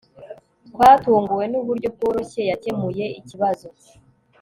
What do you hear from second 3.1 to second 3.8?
ikibazo